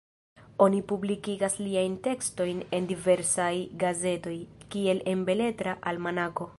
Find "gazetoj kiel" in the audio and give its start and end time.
3.87-5.05